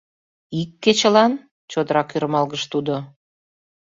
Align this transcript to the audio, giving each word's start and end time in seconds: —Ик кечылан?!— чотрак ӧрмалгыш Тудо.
—Ик 0.61 0.71
кечылан?!— 0.83 1.31
чотрак 1.71 2.09
ӧрмалгыш 2.15 2.63
Тудо. 2.71 2.95